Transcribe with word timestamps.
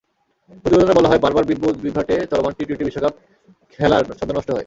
প্রতিবেদনে 0.61 0.93
বলা 0.93 1.09
হয়, 1.09 1.19
বারবার 1.19 1.43
বিদ্যুৎ-বিভ্রাটে 1.43 2.15
চলমান 2.31 2.51
টি-টোয়েন্টি 2.57 2.85
বিশ্বকাপ 2.85 3.13
খেলার 3.73 4.03
ছন্দ 4.19 4.31
নষ্ট 4.31 4.49
হয়। 4.49 4.59